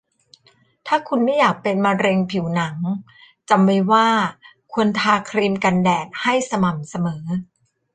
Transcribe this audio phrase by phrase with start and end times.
[0.87, 2.77] ถ้าคุณไม่อยากเป็นมะเร็งผิวหนัง
[3.49, 4.07] จำไว้ว่า
[4.73, 7.23] ควรทาครีมกันแดดให้สม่ำเสมอ